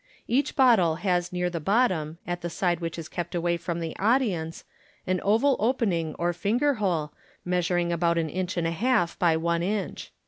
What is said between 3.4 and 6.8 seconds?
from the audience, an oval opening 01 finger